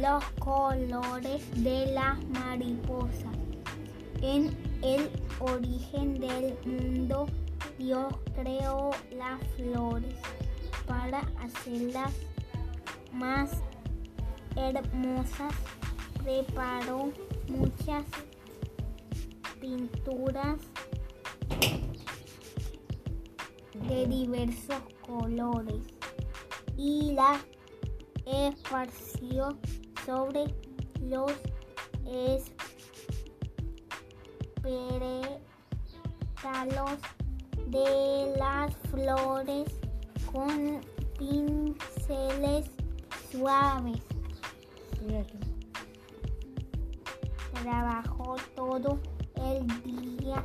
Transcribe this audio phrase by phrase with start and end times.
[0.00, 3.34] los colores de las mariposas.
[4.20, 5.10] En el
[5.40, 7.26] origen del mundo,
[7.78, 10.14] Dios creó las flores
[10.86, 12.12] para hacerlas
[13.12, 13.50] más
[14.56, 15.54] hermosas.
[16.22, 17.12] Preparó
[17.48, 18.04] muchas
[19.60, 20.56] pinturas
[23.88, 25.82] de diversos colores
[26.76, 27.38] y las
[28.26, 29.56] esparció
[30.06, 30.46] sobre
[31.02, 31.30] los
[34.62, 35.40] pétalos
[37.66, 39.68] de las flores
[40.32, 40.80] con
[41.18, 42.70] pinceles
[43.32, 44.00] suaves.
[47.62, 49.00] Trabajó todo
[49.34, 50.44] el día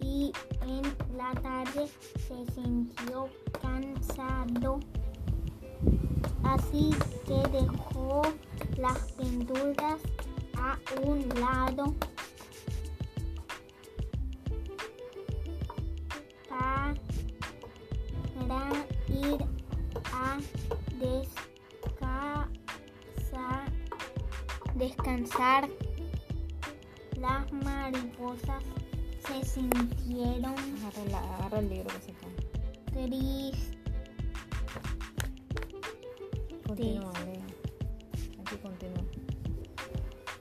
[0.00, 0.82] y en
[1.14, 1.90] la tarde
[2.26, 3.28] se sintió
[3.60, 4.80] cansado.
[6.44, 6.90] Así
[7.26, 8.22] que dejó
[8.76, 10.00] las pinturas
[10.56, 11.94] a un lado
[18.48, 19.38] para ir
[20.12, 20.38] a
[20.98, 22.48] descansar.
[24.74, 25.68] descansar.
[27.20, 28.62] Las mariposas
[29.26, 30.54] se sintieron
[31.14, 33.08] Agarra, el libro que se cae.
[33.08, 33.77] tristes.
[36.78, 37.46] Continúa, Lea.
[38.38, 39.04] Aquí continúa.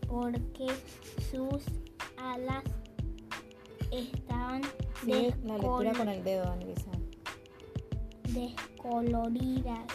[0.08, 0.68] porque
[1.32, 1.64] sus
[2.16, 2.64] alas
[3.92, 4.62] estaban
[5.04, 6.92] Sigue la lectura con el dedo, Anelisa.
[8.30, 9.88] descoloridas.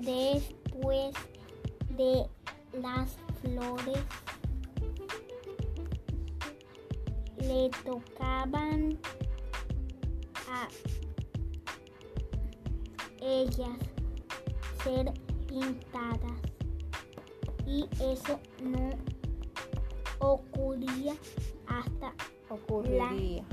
[0.00, 1.14] Después
[1.96, 2.26] de
[2.78, 4.04] las flores
[7.38, 8.98] le tocaban
[10.46, 10.68] a
[13.22, 13.78] ellas
[14.84, 15.12] ser
[15.46, 16.40] pintadas
[17.66, 18.90] y eso no
[20.18, 21.14] ocurría
[21.66, 22.12] hasta
[22.48, 23.44] Ocurriría.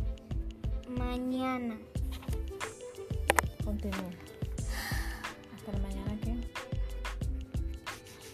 [0.90, 1.78] mañana.
[3.64, 4.10] Continúa.
[5.56, 6.36] Hasta la mañana, ¿qué?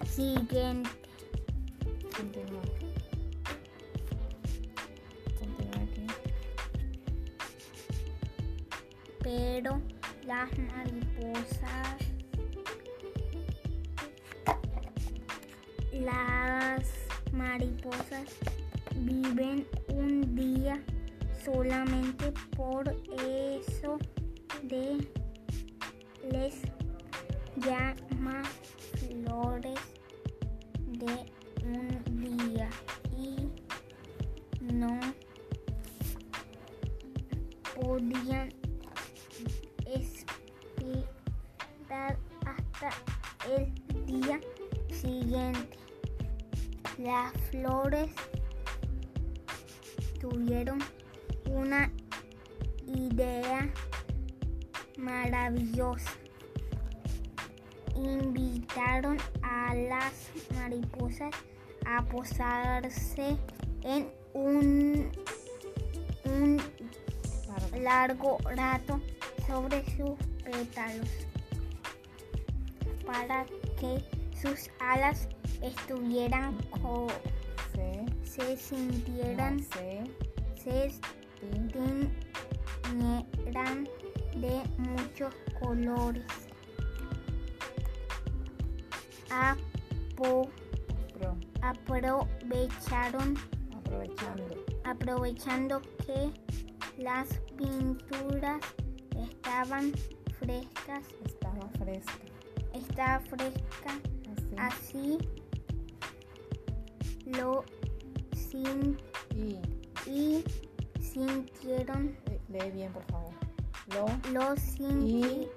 [0.08, 0.90] Siguiente.
[2.16, 2.62] Continúa.
[5.40, 6.08] Continúa aquí.
[9.22, 9.82] pero
[10.26, 11.98] las mariposas
[16.02, 16.88] las
[17.32, 18.28] mariposas
[18.96, 20.82] viven un día
[21.44, 23.98] solamente por eso
[24.64, 25.08] de
[26.32, 26.56] les
[27.58, 28.42] llama
[28.98, 29.80] flores
[30.78, 31.26] de
[31.66, 31.88] un
[32.22, 32.70] día
[33.18, 33.50] y
[34.74, 35.00] no
[37.76, 38.50] podían
[39.86, 40.98] esperar
[42.46, 42.90] hasta
[43.56, 43.74] el
[44.06, 44.40] día
[44.90, 45.83] siguiente.
[47.04, 48.10] Las flores
[50.22, 50.80] tuvieron
[51.50, 51.92] una
[52.88, 53.70] idea
[54.98, 56.12] maravillosa.
[57.98, 61.36] Invitaron a las mariposas
[61.86, 63.36] a posarse
[63.82, 65.12] en un,
[66.24, 66.62] un
[67.82, 68.38] Largo.
[68.56, 69.02] rato
[69.46, 71.10] sobre sus pétalos
[73.06, 73.46] para
[73.78, 74.02] que
[74.42, 75.28] sus alas
[75.64, 77.08] estuvieran co-
[77.74, 78.06] Se.
[78.24, 80.04] se sintieran Se.
[80.56, 80.92] se
[81.40, 81.68] Tin.
[82.86, 83.88] tiñeran
[84.36, 86.24] de muchos colores
[89.30, 90.50] Apo-
[91.14, 91.36] Pro.
[91.62, 93.36] aprovecharon
[93.76, 94.48] Aprovechando.
[94.84, 96.32] aprovechando que
[97.02, 98.62] las pinturas
[99.30, 99.92] estaban
[100.40, 102.14] frescas Estaba fresca.
[102.74, 104.00] está fresca
[104.58, 105.18] Así.
[105.18, 105.18] así
[107.38, 107.64] lo
[108.32, 108.98] sin
[109.36, 109.60] Y.
[110.10, 110.44] y
[111.00, 113.34] sintieron eh, Lee bien, por favor.
[113.94, 114.32] Lo.
[114.32, 115.48] lo sin Y.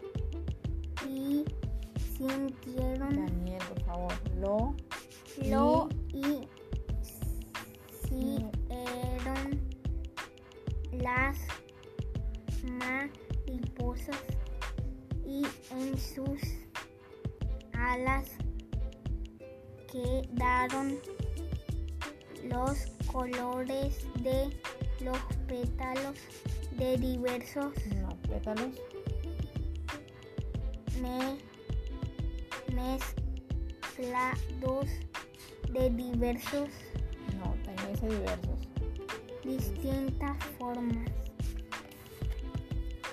[1.07, 1.45] y
[2.17, 4.13] sintieron Daniel, por favor.
[4.39, 4.75] Lo.
[5.45, 6.49] lo y
[8.09, 9.61] siguieron
[10.93, 11.37] las
[12.81, 14.23] mariposas
[15.27, 16.41] y en sus
[17.73, 18.31] alas
[19.91, 20.99] quedaron
[22.49, 24.49] los colores de
[25.05, 26.15] los pétalos
[26.77, 28.09] de diversos No.
[28.29, 28.75] Pétalos.
[31.01, 31.39] me-
[32.75, 34.87] mezclados
[35.73, 36.69] de diversos
[37.39, 37.55] No.
[37.65, 38.59] También dice diversos.
[39.45, 41.09] distintas formas.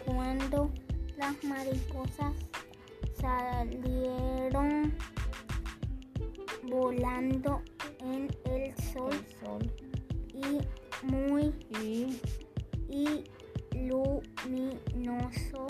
[0.06, 0.72] Cuando
[1.18, 2.34] las mariposas
[3.20, 4.94] salieron
[6.64, 7.62] volando
[8.04, 9.74] en el sol el sol.
[10.34, 11.54] y muy
[12.90, 13.24] y
[13.88, 15.68] luminoso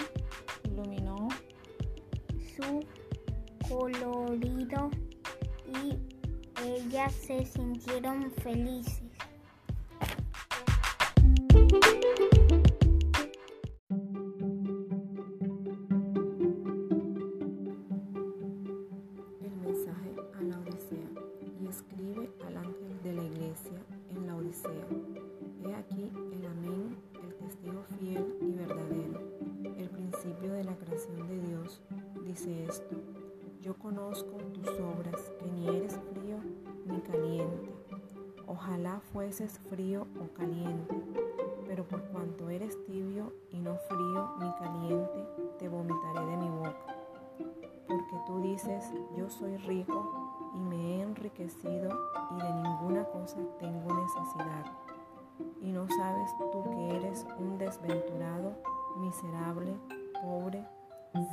[0.63, 1.27] iluminó.
[2.56, 2.85] Su
[3.68, 4.89] colorido
[5.81, 5.97] y
[6.63, 9.02] ellas se sintieron felices.
[39.33, 40.95] Fueses frío o caliente,
[41.65, 45.25] pero por cuanto eres tibio y no frío ni caliente,
[45.57, 46.77] te vomitaré de mi boca
[47.88, 51.89] porque tú dices, yo soy rico y me he enriquecido
[52.30, 54.65] y de ninguna cosa tengo necesidad.
[55.62, 58.53] Y no sabes tú que eres un desventurado,
[58.97, 59.75] miserable,
[60.21, 60.63] pobre,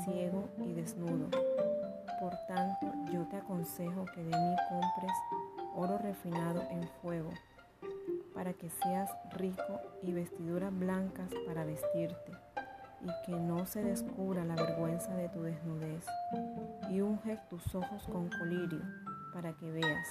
[0.05, 1.29] ciego y desnudo.
[2.19, 5.13] Por tanto, yo te aconsejo que de mí compres
[5.77, 7.31] oro refinado en fuego,
[8.41, 12.33] para que seas rico y vestiduras blancas para vestirte
[13.03, 16.07] y que no se descubra la vergüenza de tu desnudez,
[16.89, 18.81] y unge tus ojos con colirio,
[19.35, 20.09] para que veas.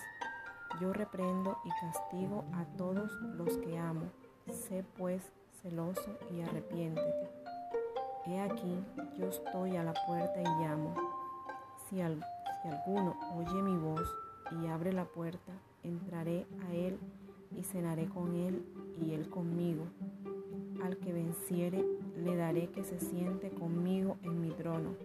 [0.79, 4.11] Yo reprendo y castigo a todos los que amo.
[4.45, 5.23] Sé pues
[5.63, 7.31] celoso y arrepiéntete.
[8.27, 8.77] He aquí,
[9.17, 10.93] yo estoy a la puerta y llamo.
[11.89, 14.07] Si, si alguno oye mi voz
[14.51, 15.53] y abre la puerta,
[15.83, 16.99] entraré a él
[17.55, 18.63] y cenaré con él
[19.01, 19.85] y él conmigo.
[20.83, 21.83] Al que venciere,
[22.15, 24.95] le daré que se siente conmigo en mi trono,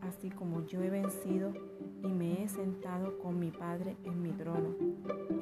[0.00, 1.52] así como yo he vencido
[2.02, 4.74] y me he sentado con mi Padre en mi trono.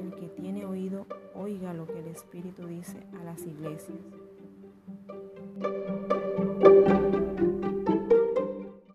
[0.00, 3.98] El que tiene oído, oiga lo que el Espíritu dice a las iglesias.